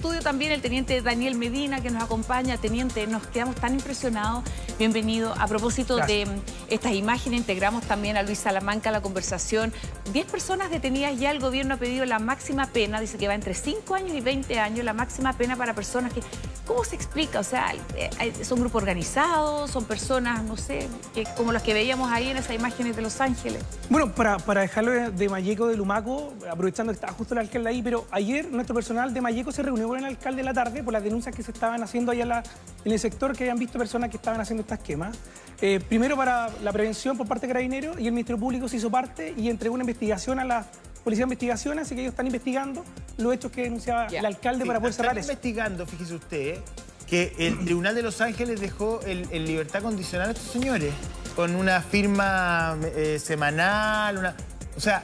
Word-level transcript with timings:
estudio 0.00 0.22
también 0.22 0.50
el 0.50 0.62
teniente 0.62 1.02
Daniel 1.02 1.34
Medina, 1.34 1.82
que 1.82 1.90
nos 1.90 2.02
acompaña. 2.02 2.56
Teniente, 2.56 3.06
nos 3.06 3.26
quedamos 3.26 3.56
tan 3.56 3.74
impresionados. 3.74 4.44
Bienvenido. 4.78 5.34
A 5.38 5.46
propósito 5.46 5.98
de 5.98 6.26
estas 6.70 6.94
imágenes, 6.94 7.40
integramos 7.40 7.84
también 7.84 8.16
a 8.16 8.22
Luis 8.22 8.38
Salamanca 8.38 8.88
a 8.88 8.92
la 8.92 9.02
conversación. 9.02 9.74
Diez 10.14 10.24
personas 10.24 10.70
detenidas 10.70 11.20
ya 11.20 11.30
el 11.30 11.38
gobierno 11.38 11.74
ha 11.74 11.76
pedido 11.76 12.06
la 12.06 12.18
máxima 12.18 12.68
pena, 12.68 12.98
dice 12.98 13.18
que 13.18 13.28
va 13.28 13.34
entre 13.34 13.52
5 13.52 13.94
años 13.94 14.16
y 14.16 14.22
20 14.22 14.58
años, 14.58 14.86
la 14.86 14.94
máxima 14.94 15.34
pena 15.34 15.54
para 15.56 15.74
personas 15.74 16.14
que... 16.14 16.22
¿Cómo 16.66 16.84
se 16.84 16.94
explica? 16.94 17.40
O 17.40 17.42
sea, 17.42 17.74
eh, 17.96 18.32
¿son 18.44 18.60
grupos 18.60 18.80
organizados? 18.80 19.72
¿Son 19.72 19.84
personas, 19.84 20.44
no 20.44 20.56
sé, 20.56 20.88
que, 21.12 21.24
como 21.36 21.52
las 21.52 21.64
que 21.64 21.74
veíamos 21.74 22.12
ahí 22.12 22.28
en 22.28 22.36
esas 22.36 22.54
imágenes 22.54 22.94
de 22.94 23.02
Los 23.02 23.20
Ángeles? 23.20 23.60
Bueno, 23.88 24.14
para, 24.14 24.38
para 24.38 24.60
dejarlo 24.60 24.92
de, 24.92 25.28
Mayeco 25.28 25.66
de 25.66 25.76
Lumaco, 25.76 26.32
aprovechando 26.48 26.92
que 26.92 26.94
está 26.94 27.08
justo 27.08 27.34
el 27.34 27.40
alcalde 27.40 27.70
ahí, 27.70 27.82
pero 27.82 28.06
ayer 28.12 28.48
nuestro 28.52 28.74
personal 28.74 29.12
de 29.12 29.20
Mayeco 29.20 29.50
se 29.50 29.62
reunió 29.62 29.89
con 29.90 29.98
el 29.98 30.04
alcalde 30.06 30.38
de 30.38 30.44
la 30.44 30.54
tarde 30.54 30.82
por 30.82 30.92
las 30.92 31.02
denuncias 31.02 31.34
que 31.34 31.42
se 31.42 31.50
estaban 31.50 31.82
haciendo 31.82 32.12
allá 32.12 32.42
en, 32.84 32.92
el 32.92 32.98
sector, 32.98 33.36
que 33.36 33.44
habían 33.44 33.58
visto 33.58 33.78
personas 33.78 34.10
que 34.10 34.16
estaban 34.16 34.40
haciendo 34.40 34.62
estas 34.62 34.78
quemas. 34.78 35.16
Eh, 35.60 35.80
primero 35.86 36.16
para 36.16 36.48
la 36.62 36.72
prevención 36.72 37.16
por 37.16 37.26
parte 37.26 37.46
de 37.46 37.52
Carabineros 37.52 38.00
y 38.00 38.06
el 38.06 38.12
Ministerio 38.12 38.40
Público 38.40 38.68
se 38.68 38.76
hizo 38.76 38.90
parte 38.90 39.34
y 39.36 39.48
entregó 39.50 39.74
una 39.74 39.82
investigación 39.82 40.38
a 40.38 40.44
la 40.44 40.66
Policía 41.04 41.24
de 41.24 41.28
Investigación, 41.28 41.78
así 41.78 41.94
que 41.94 42.02
ellos 42.02 42.12
están 42.12 42.26
investigando 42.26 42.84
los 43.16 43.34
hechos 43.34 43.50
que 43.50 43.62
denunciaba 43.62 44.06
el 44.06 44.24
alcalde 44.24 44.66
para 44.66 44.80
poder 44.80 44.92
cerrar 44.94 45.18
están 45.18 45.30
investigando, 45.30 45.86
fíjese 45.86 46.14
usted, 46.14 46.58
que 47.06 47.34
el 47.38 47.58
Tribunal 47.64 47.94
de 47.94 48.02
Los 48.02 48.20
Ángeles 48.20 48.60
dejó 48.60 49.00
en 49.06 49.44
libertad 49.44 49.82
condicional 49.82 50.28
a 50.28 50.32
estos 50.32 50.50
señores 50.52 50.92
con 51.34 51.54
una 51.54 51.80
firma 51.80 52.76
eh, 52.94 53.18
semanal, 53.18 54.18
una... 54.18 54.34
O 54.76 54.80
sea, 54.80 55.02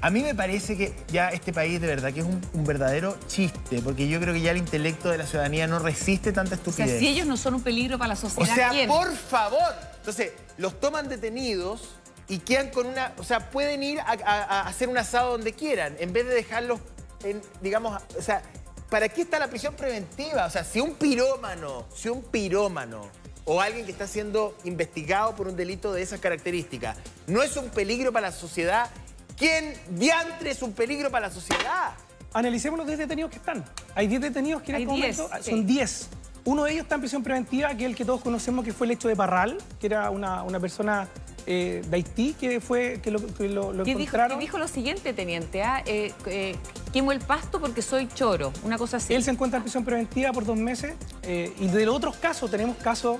a 0.00 0.10
mí 0.10 0.22
me 0.22 0.34
parece 0.34 0.76
que 0.76 0.94
ya 1.08 1.30
este 1.30 1.52
país 1.52 1.80
de 1.80 1.86
verdad 1.86 2.12
que 2.12 2.20
es 2.20 2.26
un, 2.26 2.64
verdadero 2.64 3.16
chiste, 3.28 3.80
porque 3.82 4.08
yo 4.08 4.20
creo 4.20 4.34
que 4.34 4.40
ya 4.40 4.50
el 4.50 4.58
intelecto 4.58 5.08
de 5.08 5.18
la 5.18 5.26
ciudadanía 5.26 5.66
no 5.66 5.78
resiste 5.78 6.32
tanta 6.32 6.56
estupidez. 6.56 6.88
O 6.88 6.90
sea, 6.90 6.98
si 6.98 7.08
ellos 7.08 7.26
no 7.26 7.36
son 7.36 7.54
un 7.54 7.62
peligro 7.62 7.98
para 7.98 8.08
la 8.08 8.16
sociedad, 8.16 8.70
O 8.70 8.74
sea, 8.74 8.86
por 8.86 9.14
favor. 9.14 9.74
Entonces, 9.98 10.32
los 10.58 10.78
toman 10.80 11.08
detenidos 11.08 11.96
y 12.28 12.38
quedan 12.38 12.70
con 12.70 12.86
una... 12.86 13.12
O 13.18 13.24
sea, 13.24 13.50
pueden 13.50 13.82
ir 13.82 14.00
a, 14.00 14.62
hacer 14.62 14.88
un 14.88 14.98
asado 14.98 15.32
donde 15.32 15.52
quieran, 15.52 15.96
en 15.98 16.12
vez 16.12 16.26
de 16.26 16.34
dejarlos 16.34 16.80
en, 17.24 17.40
digamos, 17.62 18.02
o 18.18 18.22
sea, 18.22 18.42
¿para 18.90 19.08
qué 19.08 19.22
está 19.22 19.38
la 19.38 19.48
prisión 19.48 19.74
preventiva? 19.74 20.44
O 20.44 20.50
sea, 20.50 20.64
si 20.64 20.80
un 20.80 20.94
pirómano, 20.94 21.86
si 21.94 22.08
un 22.08 22.22
pirómano 22.22 23.08
o 23.44 23.60
alguien 23.60 23.86
que 23.86 23.92
está 23.92 24.06
siendo 24.06 24.56
investigado 24.64 25.34
por 25.36 25.48
un 25.48 25.56
delito 25.56 25.92
de 25.92 26.02
esas 26.02 26.18
características 26.18 26.96
no 27.28 27.44
es 27.44 27.56
un 27.56 27.70
peligro 27.70 28.12
para 28.12 28.28
la 28.28 28.32
sociedad 28.32 28.90
¿Quién 29.36 29.74
diantre 29.90 30.50
es 30.50 30.62
un 30.62 30.72
peligro 30.72 31.10
para 31.10 31.28
la 31.28 31.32
sociedad? 31.32 31.92
Analicemos 32.32 32.78
los 32.78 32.86
10 32.86 33.00
detenidos 33.00 33.30
que 33.30 33.36
están. 33.36 33.64
Hay 33.94 34.06
10 34.06 34.20
detenidos 34.22 34.62
que 34.62 34.72
en 34.72 34.82
este 34.82 34.86
momento 34.86 35.30
son 35.42 35.66
10. 35.66 36.08
Uno 36.44 36.64
de 36.64 36.72
ellos 36.72 36.84
está 36.84 36.94
en 36.94 37.00
prisión 37.02 37.22
preventiva, 37.22 37.74
que 37.74 37.84
es 37.84 37.90
el 37.90 37.96
que 37.96 38.04
todos 38.04 38.22
conocemos, 38.22 38.64
que 38.64 38.72
fue 38.72 38.86
el 38.86 38.92
hecho 38.92 39.08
de 39.08 39.16
Parral, 39.16 39.58
que 39.80 39.86
era 39.86 40.10
una, 40.10 40.60
persona 40.60 41.08
eh, 41.44 41.82
de 41.86 41.96
Haití 41.96 42.34
que 42.34 42.60
fue 42.60 43.00
que 43.02 43.10
lo, 43.10 43.18
que 43.34 43.48
lo, 43.48 43.72
encontraron. 43.72 44.38
Dijo, 44.38 44.52
dijo, 44.52 44.58
lo 44.58 44.68
siguiente, 44.68 45.12
teniente, 45.12 45.62
¿ah? 45.62 45.82
eh, 45.84 46.12
eh, 46.26 46.56
quemo 46.92 47.12
el 47.12 47.20
pasto 47.20 47.60
porque 47.60 47.82
soy 47.82 48.08
choro, 48.08 48.52
una 48.62 48.78
cosa 48.78 48.98
así. 48.98 49.12
Él 49.12 49.22
se 49.22 49.32
encuentra 49.32 49.58
en 49.58 49.64
prisión 49.64 49.84
preventiva 49.84 50.32
por 50.32 50.44
dos 50.44 50.56
meses 50.56 50.94
y 51.24 51.66
de 51.66 51.84
los 51.84 51.96
otros 51.96 52.16
casos 52.16 52.50
tenemos 52.50 52.76
casos 52.76 53.18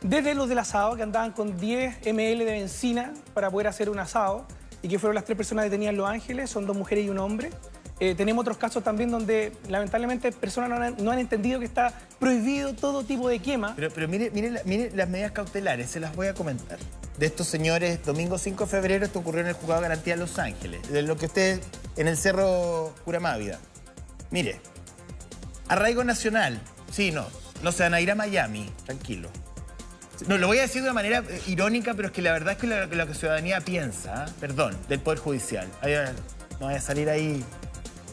desde 0.00 0.34
los 0.34 0.48
del 0.48 0.60
asado 0.60 0.96
que 0.96 1.02
andaban 1.02 1.32
con 1.32 1.58
10 1.58 2.06
ml 2.06 2.38
de 2.38 2.52
benzina 2.52 3.12
para 3.34 3.50
poder 3.50 3.66
hacer 3.66 3.90
un 3.90 3.98
asado 3.98 4.46
y 4.82 4.88
que 4.88 4.98
fueron 4.98 5.14
las 5.14 5.24
tres 5.24 5.36
personas 5.36 5.64
detenidas 5.64 5.92
en 5.92 5.98
Los 5.98 6.08
Ángeles, 6.08 6.50
son 6.50 6.66
dos 6.66 6.76
mujeres 6.76 7.06
y 7.06 7.10
un 7.10 7.18
hombre. 7.18 7.50
Eh, 8.00 8.14
tenemos 8.14 8.42
otros 8.42 8.58
casos 8.58 8.84
también 8.84 9.10
donde 9.10 9.52
lamentablemente 9.68 10.30
personas 10.30 10.94
no 10.98 11.10
han, 11.10 11.18
entendido 11.18 11.58
que 11.58 11.64
está 11.64 11.92
prohibido 12.20 12.74
todo 12.74 13.02
tipo 13.02 13.28
de 13.28 13.40
quema. 13.40 13.74
Pero, 13.74 13.90
pero 13.90 14.06
mire, 14.06 14.30
mire, 14.30 14.52
mire, 14.64 14.90
las 14.94 15.08
medidas 15.08 15.32
cautelares, 15.32 15.90
se 15.90 15.98
las 15.98 16.14
voy 16.14 16.28
a 16.28 16.34
comentar. 16.34 16.78
De 17.18 17.26
estos 17.26 17.48
señores, 17.48 18.04
domingo 18.04 18.38
5 18.38 18.64
de 18.64 18.70
febrero, 18.70 19.04
esto 19.04 19.18
ocurrió 19.18 19.40
en 19.40 19.48
el 19.48 19.54
juzgado 19.54 19.80
de 19.80 19.88
garantía 19.88 20.14
de 20.14 20.20
Los 20.20 20.38
Ángeles, 20.38 20.88
de 20.92 21.02
lo 21.02 21.16
que 21.16 21.26
usted 21.26 21.60
en 21.96 22.06
el 22.06 22.16
Cerro 22.16 22.94
Curamávida. 23.04 23.58
Mire, 24.30 24.60
arraigo 25.66 26.04
nacional, 26.04 26.60
sí, 26.92 27.10
no, 27.10 27.26
no 27.64 27.72
se 27.72 27.82
van 27.82 27.94
a 27.94 28.00
ir 28.00 28.12
a 28.12 28.14
Miami, 28.14 28.70
tranquilo. 28.86 29.30
No, 30.26 30.36
lo 30.36 30.48
voy 30.48 30.58
a 30.58 30.62
decir 30.62 30.82
de 30.82 30.88
una 30.88 30.94
manera 30.94 31.22
eh, 31.28 31.40
irónica, 31.46 31.94
pero 31.94 32.08
es 32.08 32.14
que 32.14 32.22
la 32.22 32.32
verdad 32.32 32.54
es 32.54 32.58
que 32.58 32.66
lo, 32.66 32.88
que 32.88 32.96
la 32.96 33.06
ciudadanía 33.14 33.60
piensa, 33.60 34.24
¿ah? 34.24 34.30
perdón, 34.40 34.76
del 34.88 34.98
Poder 35.00 35.20
Judicial. 35.20 35.68
no 36.60 36.66
voy 36.66 36.74
a 36.74 36.80
salir 36.80 37.08
ahí 37.08 37.44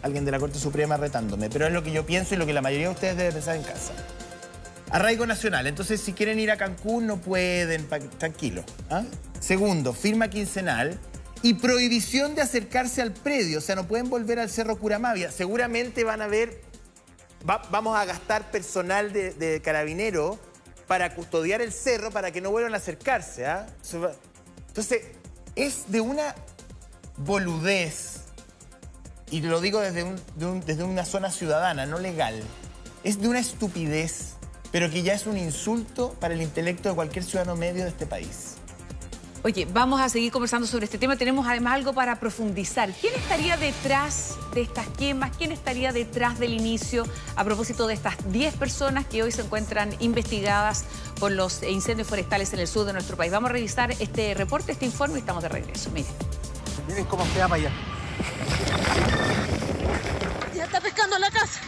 alguien 0.04 0.24
de 0.24 0.32
la 0.32 0.40
Corte 0.40 0.60
Suprema 0.60 0.98
retándome, 0.98 1.50
pero 1.50 1.66
es 1.66 1.74
lo 1.74 1.84
que 1.84 1.92
yo 1.92 2.06
pienso 2.06 2.36
y 2.36 2.38
lo 2.38 2.46
que 2.46 2.54
la 2.54 2.62
mayoría 2.62 2.88
de 2.88 2.94
ustedes 2.94 3.18
deben 3.18 3.34
pensar 3.34 3.56
en 3.56 3.64
casa. 3.64 3.94
Arraigo 4.92 5.26
nacional, 5.26 5.66
entonces 5.66 6.00
si 6.00 6.14
quieren 6.14 6.38
ir 6.40 6.52
a 6.52 6.58
Cancún 6.58 7.08
no 7.08 7.18
pueden, 7.18 7.88
tranquilo. 8.20 8.64
¿ah? 8.92 9.04
Segundo, 9.40 9.94
firma 9.94 10.30
quincenal 10.30 11.00
y 11.42 11.56
prohibición 11.56 12.36
de 12.36 12.44
acercarse 12.44 13.02
al 13.02 13.14
predio, 13.14 13.58
o 13.58 13.62
sea, 13.62 13.76
no 13.76 13.88
pueden 13.88 14.12
volver 14.12 14.40
al 14.40 14.50
Cerro 14.52 14.78
Curamavia. 14.78 15.32
Seguramente 15.32 16.04
van 16.04 16.22
a 16.22 16.28
ver, 16.28 16.62
vamos 17.72 17.98
a 17.98 18.06
gastar 18.06 18.52
personal 18.52 19.12
de 19.12 19.62
carabinero 19.64 20.40
para 20.88 21.16
custodiar 21.16 21.62
el 21.62 21.72
cerro 21.72 22.12
para 22.12 22.32
que 22.32 22.42
no 22.42 22.52
vuelvan 22.52 22.74
a 22.74 22.78
acercarse. 22.78 23.46
¿ah? 23.46 23.68
Entonces, 24.68 25.02
es 25.56 25.92
de 25.92 26.02
una 26.02 26.36
boludez, 27.18 28.22
y 29.32 29.42
lo 29.42 29.62
digo 29.62 29.80
desde, 29.80 30.06
desde 30.66 30.84
una 30.84 31.06
zona 31.06 31.32
ciudadana, 31.32 31.86
no 31.86 32.00
legal, 32.00 32.42
es 33.04 33.22
de 33.22 33.30
una 33.30 33.40
estupidez, 33.40 34.34
pero 34.72 34.90
que 34.90 35.04
ya 35.04 35.14
es 35.14 35.26
un 35.26 35.38
insulto 35.38 36.14
para 36.20 36.34
el 36.34 36.42
intelecto 36.42 36.90
de 36.90 36.96
cualquier 36.96 37.24
ciudadano 37.24 37.56
medio 37.56 37.84
de 37.84 37.90
este 37.90 38.06
país. 38.06 38.55
Oye, 39.46 39.68
vamos 39.72 40.02
a 40.02 40.10
seguir 40.10 40.32
conversando 40.32 40.66
sobre 40.66 40.86
este 40.86 40.98
tema. 40.98 41.18
Tenemos 41.18 41.46
además 41.46 41.76
algo 41.76 41.94
para 41.94 42.20
profundizar. 42.20 42.92
¿Quién 43.00 43.14
estaría 43.14 43.56
detrás 43.58 44.38
de 44.56 44.64
estas 44.64 44.88
quemas? 44.88 45.38
¿Quién 45.38 45.52
estaría 45.52 45.92
detrás 45.92 46.40
del 46.40 46.52
inicio 46.52 47.04
a 47.36 47.44
propósito 47.44 47.86
de 47.86 47.94
estas 47.94 48.16
10 48.32 48.56
personas 48.56 49.06
que 49.06 49.22
hoy 49.22 49.32
se 49.32 49.44
encuentran 49.44 49.96
investigadas 50.00 50.86
por 51.20 51.32
los 51.32 51.62
incendios 51.62 52.08
forestales 52.08 52.54
en 52.54 52.60
el 52.60 52.68
sur 52.68 52.88
de 52.88 52.94
nuestro 52.94 53.18
país? 53.18 53.32
Vamos 53.32 53.52
a 53.52 53.54
revisar 53.54 53.92
este 54.00 54.34
reporte, 54.34 54.72
este 54.72 54.86
informe 54.86 55.18
y 55.18 55.20
estamos 55.20 55.44
de 55.44 55.50
regreso. 55.50 55.92
Miren. 55.92 56.12
Miren 56.88 57.06
cómo 57.06 57.24
queda 57.32 57.48
para 57.48 57.62
allá. 57.62 57.72
Ya 60.56 60.64
está 60.64 60.82
pescando 60.82 61.20
la 61.20 61.30
casa. 61.30 61.62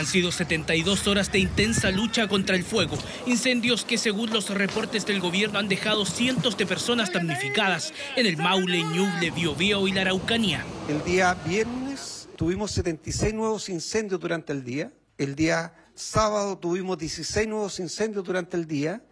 Han 0.00 0.06
sido 0.06 0.32
72 0.32 1.06
horas 1.08 1.30
de 1.30 1.40
intensa 1.40 1.90
lucha 1.90 2.26
contra 2.26 2.56
el 2.56 2.64
fuego, 2.64 2.96
incendios 3.26 3.84
que 3.84 3.98
según 3.98 4.30
los 4.30 4.48
reportes 4.48 5.04
del 5.04 5.20
gobierno 5.20 5.58
han 5.58 5.68
dejado 5.68 6.06
cientos 6.06 6.56
de 6.56 6.64
personas 6.64 7.12
damnificadas 7.12 7.92
en 8.16 8.24
el 8.24 8.38
Maule, 8.38 8.82
Ñuble, 8.82 9.30
Biobío 9.30 9.86
y 9.86 9.92
la 9.92 10.00
Araucanía. 10.00 10.64
El 10.88 11.04
día 11.04 11.34
viernes 11.46 12.30
tuvimos 12.34 12.70
76 12.70 13.34
nuevos 13.34 13.68
incendios 13.68 14.18
durante 14.18 14.54
el 14.54 14.64
día. 14.64 14.90
El 15.18 15.34
día 15.34 15.74
sábado 15.94 16.56
tuvimos 16.56 16.96
16 16.96 17.46
nuevos 17.46 17.78
incendios 17.78 18.24
durante 18.24 18.56
el 18.56 18.66
día. 18.66 19.02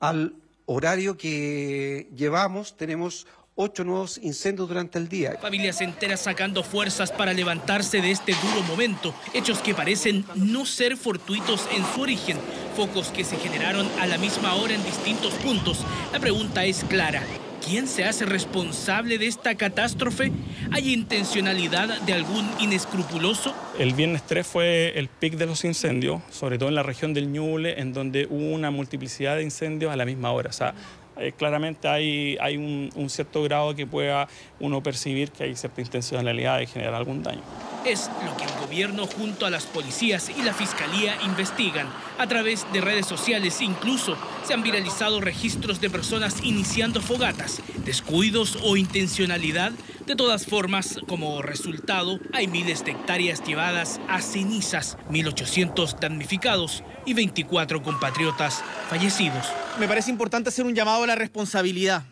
Al 0.00 0.34
horario 0.66 1.16
que 1.16 2.10
llevamos 2.16 2.76
tenemos 2.76 3.28
ocho 3.62 3.84
nuevos 3.84 4.18
incendios 4.22 4.68
durante 4.68 4.98
el 4.98 5.08
día. 5.08 5.38
Familias 5.40 5.80
enteras 5.80 6.20
sacando 6.20 6.62
fuerzas 6.62 7.12
para 7.12 7.32
levantarse 7.32 8.00
de 8.00 8.10
este 8.10 8.32
duro 8.32 8.62
momento, 8.66 9.14
hechos 9.32 9.58
que 9.60 9.74
parecen 9.74 10.24
no 10.34 10.66
ser 10.66 10.96
fortuitos 10.96 11.68
en 11.74 11.84
su 11.94 12.02
origen, 12.02 12.38
focos 12.76 13.08
que 13.08 13.24
se 13.24 13.36
generaron 13.36 13.88
a 14.00 14.06
la 14.06 14.18
misma 14.18 14.54
hora 14.56 14.74
en 14.74 14.84
distintos 14.84 15.32
puntos. 15.34 15.84
La 16.12 16.20
pregunta 16.20 16.64
es 16.64 16.84
clara. 16.84 17.22
¿Quién 17.64 17.86
se 17.86 18.04
hace 18.04 18.26
responsable 18.26 19.18
de 19.18 19.28
esta 19.28 19.54
catástrofe? 19.54 20.32
¿Hay 20.72 20.92
intencionalidad 20.92 22.00
de 22.02 22.12
algún 22.12 22.50
inescrupuloso? 22.58 23.54
El 23.78 23.94
viernes 23.94 24.24
3 24.26 24.44
fue 24.44 24.98
el 24.98 25.06
pic 25.06 25.34
de 25.34 25.46
los 25.46 25.64
incendios, 25.64 26.22
sobre 26.32 26.58
todo 26.58 26.70
en 26.70 26.74
la 26.74 26.82
región 26.82 27.14
del 27.14 27.30
Ñuble, 27.30 27.80
en 27.80 27.92
donde 27.92 28.26
hubo 28.28 28.52
una 28.52 28.72
multiplicidad 28.72 29.36
de 29.36 29.44
incendios 29.44 29.92
a 29.92 29.96
la 29.96 30.04
misma 30.04 30.32
hora. 30.32 30.50
O 30.50 30.52
sea, 30.52 30.74
eh, 31.16 31.32
claramente 31.36 31.88
hay, 31.88 32.36
hay 32.40 32.56
un, 32.56 32.90
cierto 33.08 33.42
grado 33.42 33.74
que 33.74 33.86
pueda 33.86 34.28
uno 34.60 34.82
percibir 34.82 35.30
que 35.30 35.44
hay 35.44 35.56
cierta 35.56 35.80
intencionalidad 35.80 36.58
de 36.58 36.66
generar 36.66 36.94
algún 36.94 37.22
daño. 37.22 37.42
Es 37.84 38.08
lo 38.24 38.36
que 38.36 38.44
el 38.44 38.60
gobierno 38.60 39.08
junto 39.08 39.44
a 39.44 39.50
las 39.50 39.66
policías 39.66 40.30
y 40.30 40.42
la 40.42 40.54
fiscalía 40.54 41.20
investigan. 41.24 41.88
A 42.16 42.28
través 42.28 42.64
de 42.72 42.80
redes 42.80 43.06
sociales 43.06 43.60
incluso 43.60 44.16
se 44.46 44.54
han 44.54 44.62
viralizado 44.62 45.20
registros 45.20 45.80
de 45.80 45.90
personas 45.90 46.36
iniciando 46.44 47.00
fogatas, 47.00 47.60
descuidos 47.84 48.56
o 48.62 48.76
intencionalidad. 48.76 49.72
De 50.06 50.14
todas 50.14 50.46
formas, 50.46 51.00
como 51.08 51.42
resultado, 51.42 52.20
hay 52.32 52.46
miles 52.46 52.84
de 52.84 52.92
hectáreas 52.92 53.42
llevadas 53.42 54.00
a 54.08 54.22
cenizas, 54.22 54.96
1.800 55.10 55.98
damnificados 55.98 56.84
y 57.04 57.14
24 57.14 57.82
compatriotas 57.82 58.62
fallecidos. 58.90 59.48
Me 59.80 59.88
parece 59.88 60.12
importante 60.12 60.50
hacer 60.50 60.64
un 60.64 60.74
llamado 60.76 61.02
a 61.02 61.08
la 61.08 61.16
responsabilidad. 61.16 62.04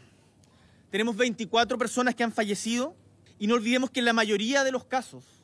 Tenemos 0.90 1.17
24 1.17 1.78
personas 1.78 2.17
que 2.17 2.25
han 2.25 2.32
fallecido 2.32 2.96
y 3.38 3.46
no 3.46 3.55
olvidemos 3.55 3.90
que 3.90 4.00
en 4.00 4.06
la 4.06 4.12
mayoría 4.12 4.64
de 4.64 4.72
los 4.72 4.84
casos 4.84 5.40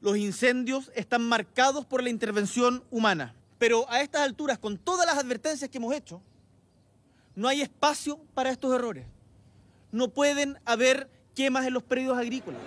los 0.00 0.16
incendios 0.16 0.90
están 0.94 1.22
marcados 1.22 1.84
por 1.84 2.02
la 2.02 2.10
intervención 2.10 2.82
humana. 2.90 3.34
Pero 3.58 3.90
a 3.90 4.00
estas 4.00 4.22
alturas, 4.22 4.58
con 4.58 4.78
todas 4.78 5.06
las 5.06 5.18
advertencias 5.18 5.70
que 5.70 5.78
hemos 5.78 5.94
hecho, 5.94 6.22
no 7.34 7.48
hay 7.48 7.60
espacio 7.60 8.18
para 8.34 8.50
estos 8.50 8.74
errores. 8.74 9.06
No 9.92 10.08
pueden 10.08 10.58
haber 10.64 11.10
quemas 11.34 11.66
en 11.66 11.74
los 11.74 11.82
predios 11.82 12.16
agrícolas. 12.16 12.60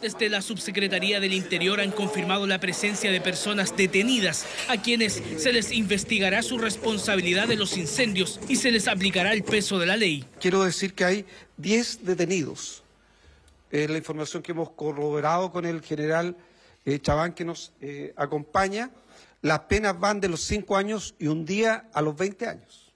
Desde 0.00 0.28
la 0.28 0.42
Subsecretaría 0.42 1.18
del 1.18 1.32
Interior 1.32 1.80
han 1.80 1.90
confirmado 1.90 2.46
la 2.46 2.60
presencia 2.60 3.10
de 3.10 3.20
personas 3.20 3.76
detenidas 3.76 4.46
a 4.68 4.80
quienes 4.80 5.20
se 5.36 5.52
les 5.52 5.72
investigará 5.72 6.42
su 6.42 6.56
responsabilidad 6.56 7.48
de 7.48 7.56
los 7.56 7.76
incendios 7.76 8.38
y 8.48 8.56
se 8.56 8.70
les 8.70 8.86
aplicará 8.86 9.32
el 9.32 9.42
peso 9.42 9.78
de 9.78 9.86
la 9.86 9.96
ley. 9.96 10.24
Quiero 10.40 10.62
decir 10.62 10.94
que 10.94 11.04
hay 11.04 11.26
10 11.56 12.04
detenidos. 12.04 12.84
Es 13.72 13.90
la 13.90 13.98
información 13.98 14.40
que 14.42 14.52
hemos 14.52 14.70
corroborado 14.70 15.50
con 15.50 15.66
el 15.66 15.82
general 15.82 16.36
eh, 16.84 17.00
que 17.34 17.44
nos 17.44 17.72
eh, 17.80 18.12
acompaña. 18.16 18.90
Las 19.42 19.60
penas 19.60 19.98
van 19.98 20.20
de 20.20 20.28
los 20.28 20.42
5 20.42 20.76
años 20.76 21.14
y 21.18 21.28
un 21.28 21.44
día 21.44 21.88
a 21.92 22.02
los 22.02 22.16
20 22.16 22.46
años. 22.46 22.87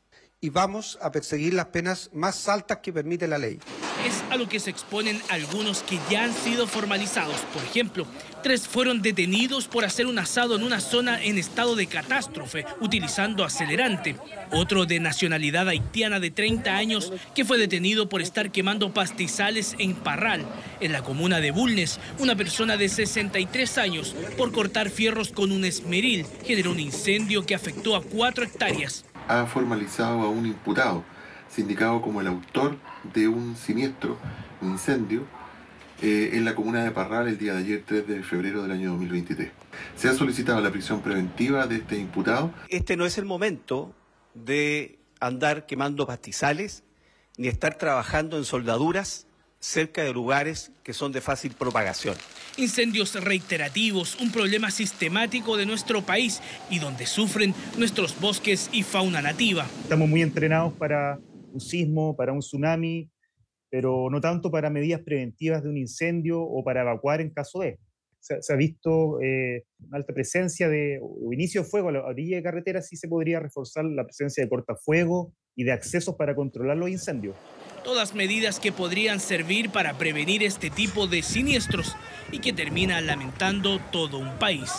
Y 0.45 0.51
vamos 0.51 0.99
a 1.01 1.13
perseguir 1.13 1.55
las 1.55 1.67
penas 1.67 2.11
más 2.13 2.49
altas 2.49 2.79
que 2.79 2.93
permite 2.93 3.29
la 3.29 3.39
ley 3.39 3.61
es 4.07 4.25
a 4.31 4.37
lo 4.37 4.49
que 4.49 4.61
se 4.61 4.71
exponen 4.71 5.21
algunos 5.29 5.83
que 5.83 5.99
ya 6.11 6.25
han 6.25 6.35
sido 6.35 6.67
formalizados. 6.67 7.37
Por 7.53 7.63
ejemplo, 7.63 8.07
tres 8.43 8.67
fueron 8.67 9.03
detenidos 9.03 9.69
por 9.69 9.85
hacer 9.85 10.07
un 10.07 10.19
asado 10.19 10.57
en 10.57 10.63
una 10.63 10.81
zona 10.81 11.23
en 11.23 11.39
estado 11.39 11.77
de 11.77 11.87
catástrofe, 11.87 12.65
utilizando 12.81 13.45
acelerante. 13.45 14.17
Otro 14.51 14.87
de 14.87 15.01
nacionalidad 15.01 15.69
haitiana 15.69 16.21
de 16.21 16.31
30 16.31 16.75
años 16.75 17.13
que 17.35 17.45
fue 17.45 17.59
detenido 17.59 18.09
por 18.09 18.23
estar 18.23 18.51
quemando 18.51 18.93
pastizales 18.93 19.77
en 19.79 19.95
Parral, 19.95 20.45
en 20.81 20.93
la 20.93 21.03
comuna 21.03 21.41
de 21.41 21.53
Bulnes. 21.53 22.01
Una 22.19 22.37
persona 22.37 22.77
de 22.77 22.89
63 22.89 23.79
años 23.79 24.15
por 24.37 24.53
cortar 24.53 24.91
fierros 24.91 25.31
con 25.31 25.53
un 25.53 25.65
esmeril 25.65 26.27
generó 26.45 26.73
un 26.73 26.81
incendio 26.81 27.47
que 27.47 27.55
afectó 27.55 27.97
a 27.97 28.03
cuatro 28.03 28.45
hectáreas. 28.45 29.05
Ha 29.29 29.47
formalizado 29.47 30.23
a 30.23 30.29
un 30.29 30.47
imputado 30.47 31.05
sindicado 31.49 32.01
como 32.01 32.21
el 32.21 32.27
autor 32.27 32.77
de 33.15 33.29
un 33.29 33.57
siniestro, 33.57 34.19
un 34.61 34.71
incendio, 34.71 35.27
eh, 36.01 36.31
en 36.33 36.45
la 36.45 36.55
comuna 36.55 36.83
de 36.83 36.91
Parral 36.91 37.29
el 37.29 37.39
día 37.39 37.55
de 37.55 37.61
ayer, 37.61 37.85
3 37.87 38.07
de 38.09 38.23
febrero 38.23 38.63
del 38.63 38.73
año 38.73 38.91
2023. 38.91 39.51
Se 39.95 40.09
ha 40.09 40.15
solicitado 40.15 40.61
la 40.61 40.71
prisión 40.71 41.01
preventiva 41.01 41.67
de 41.67 41.77
este 41.77 41.97
imputado. 41.97 42.53
Este 42.69 42.97
no 42.97 43.07
es 43.07 43.19
el 43.19 43.25
momento 43.25 43.95
de 44.35 44.99
andar 45.21 45.67
quemando 45.67 46.07
pastizales 46.07 46.83
ni 47.37 47.49
estar 47.49 47.79
trabajando 47.79 48.37
en 48.37 48.45
soldaduras 48.45 49.27
cerca 49.63 50.03
de 50.03 50.13
lugares 50.13 50.73
que 50.83 50.93
son 50.93 51.13
de 51.13 51.21
fácil 51.21 51.53
propagación. 51.53 52.17
Incendios 52.57 53.15
reiterativos, 53.15 54.21
un 54.21 54.33
problema 54.33 54.71
sistemático 54.71 55.57
de 55.57 55.65
nuestro 55.65 56.03
país 56.03 56.43
y 56.69 56.81
donde 56.81 57.07
sufren 57.07 57.55
nuestros 57.79 58.21
bosques 58.21 58.69
y 58.73 58.83
fauna 58.83 59.23
nativa. 59.23 59.65
Estamos 59.83 60.09
muy 60.09 60.21
entrenados 60.21 60.73
para 60.75 61.19
un 61.53 61.61
sismo, 61.61 62.17
para 62.17 62.33
un 62.33 62.41
tsunami, 62.41 63.09
pero 63.71 64.11
no 64.11 64.21
tanto 64.21 64.51
para 64.51 64.69
medidas 64.69 65.01
preventivas 65.01 65.63
de 65.63 65.69
un 65.69 65.79
incendio 65.79 66.43
o 66.43 66.65
para 66.65 66.83
evacuar 66.83 67.21
en 67.21 67.31
caso 67.31 67.61
de. 67.61 67.79
Se, 68.19 68.53
ha 68.53 68.57
visto 68.57 69.21
eh, 69.21 69.65
una 69.81 69.99
alta 69.99 70.13
presencia 70.13 70.69
de 70.69 71.01
o 71.03 71.33
inicio 71.33 71.63
de 71.63 71.69
fuego 71.69 71.89
a 71.89 71.93
la 71.93 72.05
orilla 72.05 72.37
de 72.37 72.43
carretera, 72.43 72.83
sí 72.83 72.97
se 72.97 73.09
podría 73.09 73.41
reforzar 73.41 73.85
la 73.85 74.05
presencia 74.05 74.45
de 74.45 74.49
cortafuegos 74.49 75.33
y 75.57 75.65
de 75.65 75.73
accesos 75.73 76.15
para 76.17 76.35
controlar 76.35 76.77
los 76.77 76.89
incendios. 76.89 77.35
Todas 77.85 78.15
medidas 78.15 78.61
que 78.61 78.73
podrían 78.73 79.19
servir 79.21 79.71
para 79.71 79.95
prevenir 79.95 80.43
este 80.43 80.71
tipo 80.71 81.07
de 81.07 81.23
siniestros 81.23 81.97
y 82.31 82.39
que 82.39 82.53
termina 82.53 83.01
lamentando 83.01 83.81
todo 83.91 84.19
un 84.19 84.39
país. 84.39 84.71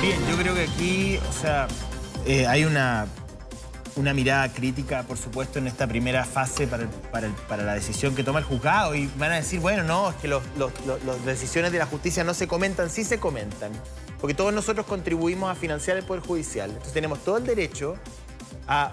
Bien, 0.00 0.18
yo 0.30 0.36
creo 0.36 0.54
que 0.54 0.62
aquí, 0.62 1.18
o 1.28 1.32
sea, 1.32 1.66
eh, 2.24 2.46
hay 2.46 2.64
una, 2.64 3.08
una 3.96 4.14
mirada 4.14 4.48
crítica, 4.52 5.02
por 5.02 5.18
supuesto, 5.18 5.58
en 5.58 5.66
esta 5.66 5.86
primera 5.88 6.24
fase 6.24 6.68
para, 6.68 7.56
la 7.56 7.74
decisión 7.74 8.14
que 8.14 8.22
toma 8.22 8.38
el 8.38 8.44
juzgado. 8.44 8.94
Y 8.94 9.10
van 9.16 9.32
a 9.32 9.36
decir, 9.36 9.60
bueno, 9.60 9.82
no, 9.82 10.10
es 10.10 10.16
que 10.16 10.28
las 10.28 11.24
decisiones 11.24 11.72
de 11.72 11.78
la 11.78 11.86
justicia 11.86 12.22
no 12.22 12.32
se 12.32 12.46
comentan, 12.46 12.90
sí 12.90 13.02
se 13.02 13.18
comentan. 13.18 13.72
Porque 14.20 14.34
todos 14.34 14.52
nosotros 14.52 14.86
contribuimos 14.86 15.50
a 15.50 15.54
financiar 15.54 15.96
el 15.96 16.04
Poder 16.04 16.22
Judicial. 16.22 16.70
Entonces 16.70 16.92
tenemos 16.92 17.24
todo 17.24 17.36
el 17.36 17.44
derecho 17.44 17.96
a 18.66 18.92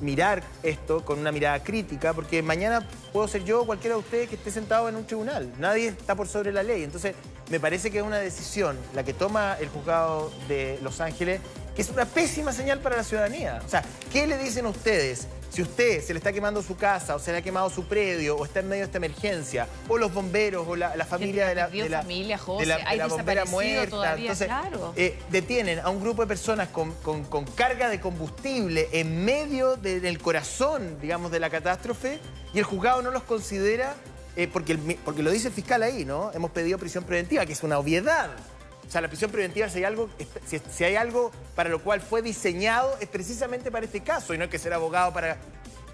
mirar 0.00 0.42
esto 0.62 1.04
con 1.04 1.18
una 1.18 1.32
mirada 1.32 1.62
crítica, 1.62 2.12
porque 2.12 2.42
mañana 2.42 2.86
puedo 3.12 3.28
ser 3.28 3.44
yo 3.44 3.62
o 3.62 3.66
cualquiera 3.66 3.96
de 3.96 4.00
ustedes 4.00 4.28
que 4.28 4.36
esté 4.36 4.50
sentado 4.50 4.88
en 4.88 4.96
un 4.96 5.04
tribunal. 5.04 5.52
Nadie 5.58 5.88
está 5.88 6.14
por 6.14 6.28
sobre 6.28 6.52
la 6.52 6.62
ley. 6.62 6.82
Entonces, 6.82 7.14
me 7.50 7.60
parece 7.60 7.90
que 7.90 7.98
es 7.98 8.04
una 8.04 8.18
decisión 8.18 8.78
la 8.94 9.04
que 9.04 9.12
toma 9.12 9.56
el 9.60 9.68
juzgado 9.68 10.32
de 10.48 10.78
Los 10.82 11.00
Ángeles 11.00 11.40
que 11.74 11.82
es 11.82 11.90
una 11.90 12.04
pésima 12.04 12.52
señal 12.52 12.80
para 12.80 12.96
la 12.96 13.04
ciudadanía. 13.04 13.62
O 13.64 13.68
sea, 13.68 13.84
¿qué 14.12 14.26
le 14.26 14.38
dicen 14.38 14.66
ustedes 14.66 15.28
si 15.50 15.62
usted 15.62 16.02
se 16.02 16.14
le 16.14 16.18
está 16.18 16.32
quemando 16.32 16.62
su 16.62 16.76
casa 16.76 17.16
o 17.16 17.18
se 17.18 17.32
le 17.32 17.38
ha 17.38 17.42
quemado 17.42 17.68
su 17.70 17.84
predio 17.84 18.36
o 18.36 18.44
está 18.44 18.60
en 18.60 18.68
medio 18.68 18.82
de 18.82 18.86
esta 18.86 18.98
emergencia 18.98 19.66
o 19.88 19.98
los 19.98 20.12
bomberos 20.14 20.66
o 20.66 20.76
la, 20.76 20.90
familia 21.04 21.46
de 21.48 21.54
la, 21.54 21.68
de 21.68 21.88
la, 21.88 22.02
familia, 22.02 22.38
José, 22.38 22.66
de 22.66 22.96
la, 22.96 23.06
bombera 23.06 23.44
muerta, 23.44 23.90
todavía, 23.90 24.32
entonces 24.32 24.48
eh, 24.96 25.18
detienen 25.30 25.80
a 25.80 25.90
un 25.90 26.00
grupo 26.00 26.22
de 26.22 26.28
personas 26.28 26.68
con, 26.68 26.94
carga 27.56 27.88
de 27.88 28.00
combustible 28.00 28.88
en 28.92 29.24
medio 29.24 29.76
del 29.76 30.18
corazón, 30.20 30.98
digamos, 31.00 31.30
de 31.30 31.40
la 31.40 31.50
catástrofe 31.50 32.20
y 32.54 32.58
el 32.58 32.64
juzgado 32.64 33.02
no 33.02 33.10
los 33.10 33.24
considera 33.24 33.94
eh, 34.36 34.48
porque, 34.50 34.78
porque 35.04 35.22
lo 35.22 35.30
dice 35.30 35.48
el 35.48 35.54
fiscal 35.54 35.82
ahí, 35.82 36.04
¿no? 36.04 36.30
Hemos 36.32 36.52
pedido 36.52 36.78
prisión 36.78 37.04
preventiva, 37.04 37.44
que 37.44 37.52
es 37.52 37.62
una 37.62 37.78
obviedad. 37.78 38.30
O 38.90 38.92
sea, 38.92 39.00
la 39.00 39.06
prisión 39.06 39.30
preventiva, 39.30 39.68
si 39.68 39.78
hay, 39.78 39.84
algo, 39.84 40.10
si, 40.44 40.82
hay 40.82 40.96
algo 40.96 41.30
para 41.54 41.68
lo 41.68 41.80
cual 41.80 42.00
fue 42.00 42.22
diseñado, 42.22 42.96
es 42.98 43.06
precisamente 43.06 43.70
para 43.70 43.86
este 43.86 44.00
caso 44.00 44.34
y 44.34 44.36
no 44.36 44.42
hay 44.42 44.50
que 44.50 44.58
ser 44.58 44.72
abogado 44.72 45.12
para, 45.12 45.36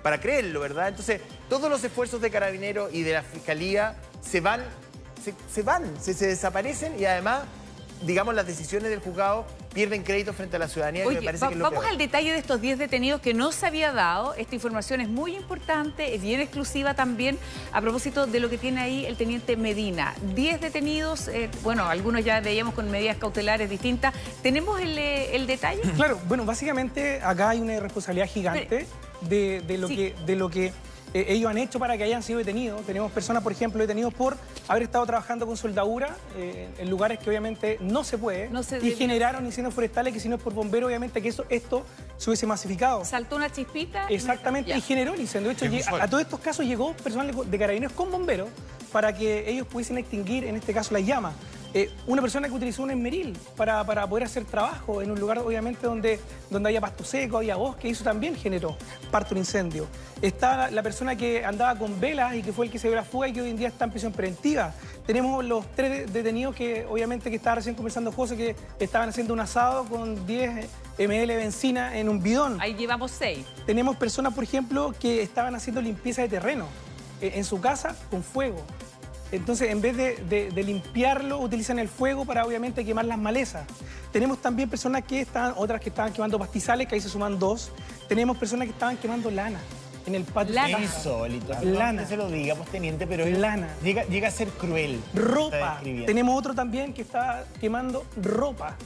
para 0.02 0.18
creerlo, 0.18 0.60
¿verdad? 0.60 0.88
Entonces, 0.88 1.20
todos 1.50 1.68
los 1.68 1.84
esfuerzos 1.84 2.22
de 2.22 2.30
Carabineros 2.30 2.94
y 2.94 3.02
de 3.02 3.12
la 3.12 3.22
Fiscalía 3.22 3.96
se 4.22 4.40
van, 4.40 4.64
se, 5.52 5.62
van, 5.62 5.84
se 6.02 6.14
desaparecen 6.14 6.98
y 6.98 7.04
además 7.04 7.42
digamos, 8.02 8.34
las 8.34 8.46
decisiones 8.46 8.90
del 8.90 9.00
juzgado 9.00 9.46
pierden 9.76 10.04
crédito 10.04 10.32
frente 10.32 10.56
a 10.56 10.58
la 10.58 10.68
ciudadanía. 10.68 11.04
vamos 11.58 11.84
al 11.84 11.98
detalle 11.98 12.32
de 12.32 12.38
estos 12.38 12.62
10 12.62 12.78
detenidos 12.78 13.20
que 13.20 13.34
no 13.34 13.52
se 13.52 13.66
había 13.66 13.92
dado. 13.92 14.32
Esta 14.32 14.54
información 14.54 15.02
es 15.02 15.08
muy 15.08 15.36
importante, 15.36 16.14
es 16.14 16.22
bien 16.22 16.40
exclusiva 16.40 16.94
también, 16.94 17.38
a 17.72 17.82
propósito 17.82 18.26
de 18.26 18.40
lo 18.40 18.48
que 18.48 18.56
tiene 18.56 18.80
ahí 18.80 19.04
el 19.04 19.18
teniente 19.18 19.54
Medina. 19.58 20.14
10 20.34 20.62
detenidos, 20.62 21.28
eh, 21.28 21.50
bueno, 21.62 21.84
algunos 21.84 22.24
ya 22.24 22.40
veíamos 22.40 22.72
con 22.72 22.90
medidas 22.90 23.18
cautelares 23.18 23.68
distintas. 23.68 24.14
¿Tenemos 24.42 24.80
el, 24.80 24.96
eh, 24.96 25.44
detalle? 25.46 25.82
Claro, 25.94 26.18
bueno, 26.26 26.46
básicamente 26.46 27.20
acá 27.22 27.50
hay 27.50 27.60
una 27.60 27.78
responsabilidad 27.78 28.28
gigante 28.28 28.86
de, 29.20 29.62
lo 29.76 29.88
que, 29.88 30.14
de 30.24 30.36
lo 30.36 30.48
que 30.48 30.72
eh, 31.16 31.32
ellos 31.32 31.50
han 31.50 31.56
hecho 31.56 31.78
para 31.78 31.96
que 31.96 32.04
hayan 32.04 32.22
sido 32.22 32.38
detenidos. 32.38 32.84
Tenemos 32.84 33.10
personas, 33.10 33.42
por 33.42 33.50
ejemplo, 33.50 33.80
detenidos 33.80 34.12
por 34.12 34.36
haber 34.68 34.82
estado 34.82 35.06
trabajando 35.06 35.46
con 35.46 35.56
soldadura 35.56 36.14
eh, 36.36 36.68
en 36.76 36.90
lugares 36.90 37.18
que 37.18 37.30
obviamente 37.30 37.78
no 37.80 38.04
se 38.04 38.18
puede 38.18 38.50
y 38.82 38.90
generaron 38.90 39.46
incendios 39.46 39.72
forestales 39.72 40.12
que 40.12 40.20
si 40.20 40.28
no 40.28 40.36
es 40.36 40.42
por 40.42 40.52
bombero, 40.52 40.88
obviamente 40.88 41.22
que 41.22 41.28
eso, 41.28 41.46
esto 41.48 41.86
se 42.18 42.28
hubiese 42.28 42.46
masificado. 42.46 43.02
Saltó 43.06 43.36
una 43.36 43.50
chispita. 43.50 44.06
Exactamente, 44.08 44.76
y, 44.76 44.80
generó 44.82 45.14
el 45.14 45.20
incendio. 45.20 45.54
De 45.54 45.78
hecho, 45.78 45.96
a, 45.96 46.06
todos 46.06 46.22
estos 46.22 46.40
casos 46.40 46.66
llegó 46.66 46.92
personal 46.94 47.32
de 47.50 47.58
carabineros 47.58 47.94
con 47.94 48.10
bomberos 48.10 48.50
para 48.92 49.14
que 49.14 49.48
ellos 49.50 49.66
pudiesen 49.66 49.96
extinguir, 49.96 50.44
en 50.44 50.56
este 50.56 50.74
caso, 50.74 50.92
las 50.92 51.06
llamas. 51.06 51.32
Eh, 51.76 51.90
una 52.06 52.22
persona 52.22 52.48
que 52.48 52.54
utilizó 52.54 52.84
un 52.84 52.90
esmeril 52.90 53.36
para, 53.54 53.84
poder 53.84 54.24
hacer 54.24 54.46
trabajo 54.46 55.02
en 55.02 55.10
un 55.10 55.20
lugar, 55.20 55.40
obviamente, 55.40 55.86
donde, 55.86 56.18
donde 56.48 56.70
había 56.70 56.80
pasto 56.80 57.04
seco, 57.04 57.36
había 57.36 57.56
bosque, 57.56 57.88
y 57.88 57.90
eso 57.90 58.02
también 58.02 58.34
generó 58.34 58.78
parte 59.10 59.28
de 59.28 59.34
un 59.34 59.38
incendio. 59.40 59.86
Está 60.22 60.70
la, 60.70 60.82
persona 60.82 61.16
que 61.16 61.44
andaba 61.44 61.78
con 61.78 62.00
velas 62.00 62.34
y 62.34 62.42
que 62.42 62.50
fue 62.54 62.64
el 62.64 62.72
que 62.72 62.78
se 62.78 62.88
dio 62.88 62.96
la 62.96 63.04
fuga 63.04 63.28
y 63.28 63.34
que 63.34 63.42
hoy 63.42 63.50
en 63.50 63.58
día 63.58 63.68
está 63.68 63.84
en 63.84 63.90
prisión 63.90 64.10
preventiva. 64.10 64.72
Tenemos 65.06 65.44
los 65.44 65.70
tres 65.72 66.10
detenidos 66.10 66.54
que, 66.54 66.86
obviamente, 66.86 67.28
que 67.28 67.36
estaba 67.36 67.56
recién 67.56 67.74
conversando 67.74 68.10
José, 68.10 68.38
que 68.38 68.56
estaban 68.78 69.10
haciendo 69.10 69.34
un 69.34 69.40
asado 69.40 69.84
con 69.84 70.26
10 70.26 70.68
ml 70.96 71.26
de 71.26 71.36
benzina 71.36 71.98
en 71.98 72.08
un 72.08 72.22
bidón. 72.22 72.58
Ahí 72.58 72.72
llevamos 72.72 73.10
seis. 73.10 73.44
Tenemos 73.66 73.96
personas, 73.96 74.32
por 74.32 74.44
ejemplo, 74.44 74.94
que 74.98 75.20
estaban 75.20 75.54
haciendo 75.54 75.82
limpieza 75.82 76.22
de 76.22 76.28
terreno 76.30 76.68
eh, 77.20 77.32
en 77.34 77.44
su 77.44 77.60
casa 77.60 77.94
con 78.10 78.22
fuego. 78.22 78.64
Entonces, 79.32 79.70
en 79.70 79.80
vez 79.80 79.96
de, 79.96 80.62
limpiarlo, 80.64 81.38
utilizan 81.38 81.78
el 81.78 81.88
fuego 81.88 82.24
para 82.24 82.44
obviamente 82.44 82.84
quemar 82.84 83.04
las 83.04 83.18
malezas. 83.18 83.66
Tenemos 84.12 84.40
también 84.40 84.70
personas 84.70 85.04
que 85.04 85.20
están, 85.20 85.52
otras 85.56 85.80
que 85.80 85.88
estaban 85.88 86.12
quemando 86.12 86.38
pastizales, 86.38 86.86
que 86.86 86.94
ahí 86.94 87.00
se 87.00 87.08
suman 87.08 87.38
dos. 87.38 87.72
Tenemos 88.08 88.36
personas 88.36 88.66
que 88.66 88.72
estaban 88.72 88.96
quemando 88.96 89.30
lana 89.30 89.58
en 90.06 90.14
el 90.14 90.24
patio. 90.24 90.54
Lana. 90.54 90.80
Insólito. 90.80 91.52
Lana. 91.62 92.02
No 92.02 92.08
se 92.08 92.16
lo 92.16 92.30
diga, 92.30 92.54
pues, 92.54 92.68
teniente, 92.70 93.06
pero 93.06 93.26
lana. 93.26 93.68
Llega, 93.82 94.04
llega 94.04 94.28
a 94.28 94.30
ser 94.30 94.48
cruel. 94.48 95.00
Ropa. 95.14 95.80
Tenemos 95.82 96.38
otro 96.38 96.54
también 96.54 96.94
que 96.94 97.02
está 97.02 97.44
quemando 97.60 98.06
ropa. 98.22 98.76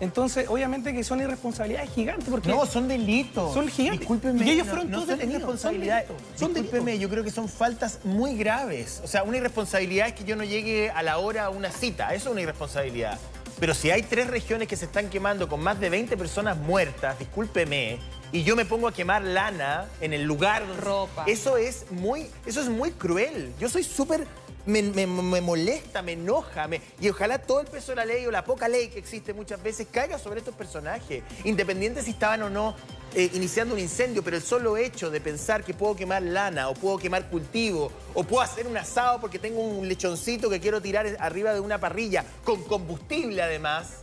Entonces, 0.00 0.46
obviamente 0.48 0.92
que 0.92 1.04
son 1.04 1.20
irresponsabilidades 1.20 1.90
gigantes. 1.90 2.28
Porque 2.28 2.48
No, 2.48 2.66
son 2.66 2.88
delitos. 2.88 3.54
Son 3.54 3.68
gigantes. 3.68 4.00
Discúlpeme. 4.00 4.44
Y 4.44 4.50
ellos 4.50 4.66
no- 4.66 4.72
fueron 4.72 4.90
no 4.90 4.96
todos 4.98 5.08
son 5.10 5.18
detenidos. 5.18 5.60
Son 5.60 5.72
delitos. 5.72 6.16
Son 6.36 6.54
Discúlpeme, 6.54 6.84
delitos. 6.92 7.00
yo 7.00 7.08
creo 7.10 7.24
que 7.24 7.30
son 7.30 7.48
faltas 7.48 8.00
muy 8.04 8.36
graves. 8.36 9.00
O 9.04 9.06
sea, 9.06 9.22
una 9.22 9.36
irresponsabilidad 9.38 10.08
es 10.08 10.14
que 10.14 10.24
yo 10.24 10.36
no 10.36 10.44
llegue 10.44 10.90
a 10.90 11.02
la 11.02 11.18
hora 11.18 11.44
a 11.46 11.50
una 11.50 11.70
cita. 11.70 12.14
Eso 12.14 12.28
es 12.28 12.32
una 12.32 12.40
irresponsabilidad. 12.42 13.18
Pero 13.60 13.72
si 13.72 13.90
hay 13.92 14.02
tres 14.02 14.26
regiones 14.26 14.66
que 14.66 14.76
se 14.76 14.84
están 14.86 15.08
quemando 15.08 15.48
con 15.48 15.60
más 15.62 15.78
de 15.78 15.88
20 15.88 16.16
personas 16.16 16.56
muertas, 16.58 17.16
discúlpeme, 17.20 17.98
y 18.32 18.42
yo 18.42 18.56
me 18.56 18.64
pongo 18.64 18.88
a 18.88 18.92
quemar 18.92 19.22
lana 19.22 19.86
en 20.00 20.12
el 20.12 20.24
lugar. 20.24 20.64
Ropa. 20.80 21.24
Eso 21.28 21.56
es 21.56 21.86
muy, 21.92 22.26
eso 22.46 22.60
es 22.60 22.68
muy 22.68 22.90
cruel. 22.90 23.52
Yo 23.60 23.68
soy 23.68 23.84
súper... 23.84 24.26
Me, 24.66 25.06
molesta, 25.06 26.00
me 26.00 26.12
enoja, 26.12 26.66
me- 26.68 26.80
y 27.00 27.08
ojalá 27.10 27.38
todo 27.38 27.60
el 27.60 27.66
peso 27.66 27.92
de 27.92 27.96
la 27.96 28.04
ley 28.06 28.24
o 28.24 28.30
la 28.30 28.44
poca 28.44 28.66
ley 28.66 28.88
que 28.88 28.98
existe 28.98 29.34
muchas 29.34 29.62
veces 29.62 29.86
caiga 29.90 30.18
sobre 30.18 30.38
estos 30.40 30.54
personajes, 30.54 31.22
independiente 31.44 32.00
si 32.02 32.12
estaban 32.12 32.42
o 32.44 32.50
no 32.50 32.74
eh, 33.14 33.30
iniciando 33.34 33.74
un 33.74 33.80
incendio, 33.80 34.22
pero 34.24 34.36
el 34.38 34.42
solo 34.42 34.76
hecho 34.78 35.10
de 35.10 35.20
pensar 35.20 35.62
que 35.64 35.74
puedo 35.74 35.94
quemar 35.94 36.22
lana 36.22 36.68
o 36.70 36.74
puedo 36.74 36.96
quemar 36.98 37.28
cultivo 37.28 37.92
o 38.14 38.24
puedo 38.24 38.40
hacer 38.42 38.66
un 38.66 38.76
asado 38.76 39.20
porque 39.20 39.38
tengo 39.38 39.60
un 39.60 39.86
lechoncito 39.86 40.48
que 40.48 40.60
quiero 40.60 40.80
tirar 40.80 41.14
arriba 41.20 41.52
de 41.52 41.60
una 41.60 41.78
parrilla 41.78 42.24
con 42.42 42.62
combustible 42.64 43.42
además, 43.42 43.98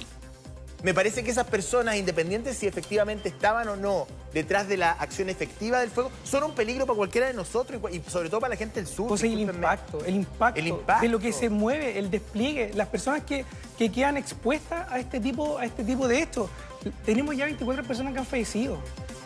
me 0.84 0.94
parece 0.94 1.24
que 1.24 1.32
esas 1.32 1.48
personas, 1.48 1.96
independientes 1.98 2.58
si 2.58 2.68
efectivamente 2.68 3.30
estaban 3.30 3.68
o 3.68 3.76
no 3.76 4.08
detrás 4.34 4.68
de 4.68 4.78
la 4.78 4.92
acción 4.92 5.30
efectiva 5.30 5.80
del 5.80 5.90
fuego, 5.90 6.12
son 6.24 6.44
un 6.44 6.56
peligro 6.56 6.86
para 6.86 6.98
cualquiera 6.98 7.28
de 7.28 7.34
nosotros 7.34 7.82
y, 7.92 7.98
y 7.98 8.04
sobre 8.08 8.30
todo 8.30 8.40
para 8.40 8.52
la 8.52 8.58
gente 8.58 8.80
del 8.82 8.88
sur. 8.88 9.18
Y 9.24 9.34
el 9.34 9.40
impacto, 9.42 10.04
el 10.06 10.16
impacto, 10.16 10.60
El 10.60 10.68
impacto. 10.68 11.04
de 11.04 11.10
lo 11.10 11.20
que 11.20 11.34
se 11.34 11.50
mueve, 11.50 12.00
el 12.00 12.10
despliegue, 12.10 12.72
las 12.74 12.88
personas 12.88 13.24
que, 13.24 13.46
que 13.78 13.92
quedan 13.92 14.18
expuestas 14.18 14.92
a 14.92 15.00
este 15.00 15.20
tipo, 15.20 15.58
a 15.58 15.66
este 15.66 15.84
tipo 15.84 16.08
de 16.08 16.22
hechos. 16.22 16.50
Tenemos 17.06 17.36
ya 17.36 17.46
24 17.46 17.84
personas 17.84 18.14
que 18.14 18.20
han 18.20 18.26
fallecido. 18.26 18.78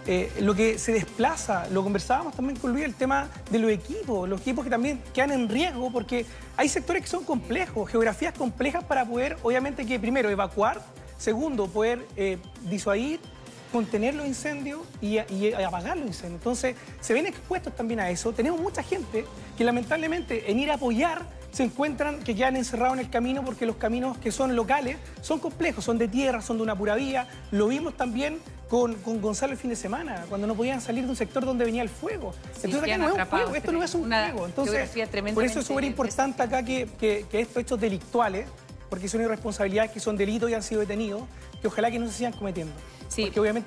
Eh, 0.08 0.32
lo 0.40 0.54
que 0.54 0.78
se 0.78 0.92
desplaza, 0.92 1.68
lo 1.72 1.84
conversábamos 1.84 2.36
también 2.36 2.60
con 2.60 2.72
Luis, 2.72 2.86
el 2.86 2.94
tema 2.94 3.28
de 3.50 3.58
los 3.58 3.72
equipos, 3.72 4.30
los 4.30 4.40
equipos 4.42 4.64
que 4.64 4.70
también 4.70 5.02
quedan 5.16 5.32
en 5.32 5.50
riesgo 5.50 5.92
porque 5.92 6.28
hay 6.58 6.70
sectores 6.70 7.02
que 7.02 7.08
son 7.08 7.24
complejos, 7.24 7.90
geografías 7.90 8.34
complejas 8.36 8.84
para 8.84 9.04
poder, 9.04 9.36
obviamente, 9.42 9.84
que 9.84 10.00
primero 10.00 10.30
evacuar, 10.30 10.80
segundo, 11.18 11.68
poder 11.68 12.06
eh, 12.16 12.38
disuadir, 12.70 13.20
contener 13.72 14.16
los 14.16 14.26
incendios 14.26 14.82
y, 15.02 15.20
y 15.34 15.54
apagar 15.54 15.98
los 15.98 16.08
incendios. 16.08 16.40
Entonces, 16.40 16.76
se 17.02 17.14
ven 17.14 17.26
expuestos 17.26 17.76
también 17.76 18.00
a 18.00 18.10
eso. 18.10 18.32
Tenemos 18.32 18.60
mucha 18.60 18.82
gente 18.84 19.26
que 19.58 19.64
lamentablemente 19.64 20.50
en 20.50 20.60
ir 20.60 20.72
a 20.72 20.76
apoyar 20.76 21.26
se 21.52 21.64
encuentran 21.64 22.20
que 22.20 22.36
quedan 22.36 22.58
encerrados 22.58 22.96
en 22.98 23.06
el 23.06 23.10
camino 23.10 23.44
porque 23.44 23.66
los 23.66 23.78
caminos 23.78 24.18
que 24.18 24.30
son 24.32 24.56
locales 24.58 24.98
son 25.22 25.40
complejos, 25.40 25.86
son 25.86 25.98
de 25.98 26.08
tierra, 26.10 26.42
son 26.42 26.58
de 26.58 26.64
una 26.64 26.76
pura 26.78 26.96
vía. 26.96 27.28
Lo 27.52 27.68
vimos 27.68 27.96
también 27.96 28.40
con, 28.70 28.96
con 28.96 29.22
Gonzalo 29.22 29.54
el 29.54 29.60
fin 29.60 29.70
de 29.70 29.76
semana, 29.78 30.26
cuando 30.28 30.48
no 30.48 30.56
podían 30.56 30.82
salir 30.82 31.06
de 31.06 31.10
un 31.12 31.16
sector 31.16 31.46
donde 31.46 31.64
venía 31.64 31.82
el 31.82 31.88
fuego. 31.90 32.34
Sí, 32.54 32.62
Entonces 32.66 32.90
acá 32.90 32.98
no 32.98 33.06
es 33.06 33.12
un 33.14 33.28
fuego, 33.28 33.56
esto 33.56 33.72
no 33.72 33.84
es 33.84 33.96
un 33.96 34.10
fuego. 34.32 34.46
Entonces, 34.48 34.90
por 35.34 35.44
eso 35.46 35.60
es 35.60 35.66
súper 35.68 35.84
importante 35.86 36.44
acá 36.44 36.64
que, 36.64 36.90
que- 37.00 37.26
que 37.32 37.40
estos 37.42 37.58
hechos 37.62 37.80
delictuales, 37.80 38.48
porque 38.90 39.08
son 39.08 39.22
irresponsabilidades 39.22 39.92
que 39.92 40.00
son 40.00 40.18
delitos 40.18 40.50
y 40.50 40.54
han 40.54 40.64
sido 40.64 40.82
detenidos, 40.82 41.24
que 41.62 41.68
ojalá 41.68 41.92
que 41.92 42.00
no 42.00 42.08
se 42.08 42.14
sigan 42.14 42.34
cometiendo. 42.34 42.74
Sí. 43.08 43.24
Porque 43.26 43.40
obviamente 43.40 43.64